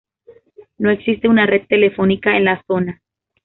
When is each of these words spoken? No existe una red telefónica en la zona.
No 0.79 0.89
existe 0.89 1.27
una 1.27 1.45
red 1.45 1.67
telefónica 1.67 2.35
en 2.35 2.45
la 2.45 2.63
zona. 2.65 3.03